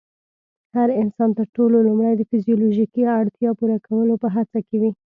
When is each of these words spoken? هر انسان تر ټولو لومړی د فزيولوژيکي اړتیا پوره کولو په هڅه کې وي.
هر 0.75 0.89
انسان 1.01 1.29
تر 1.37 1.47
ټولو 1.55 1.77
لومړی 1.87 2.13
د 2.15 2.21
فزيولوژيکي 2.29 3.03
اړتیا 3.19 3.49
پوره 3.59 3.77
کولو 3.87 4.13
په 4.21 4.27
هڅه 4.35 4.59
کې 4.67 4.77
وي. 4.81 4.91